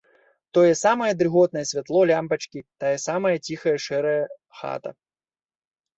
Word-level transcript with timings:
Тое 0.57 0.69
самае 0.83 1.09
дрыготнае 1.19 1.63
святло 1.73 2.01
лямпачкі, 2.11 2.63
тая 2.85 2.97
самая 3.07 3.35
ціхая 3.45 3.77
шэрая 3.85 4.21
хата. 4.63 4.91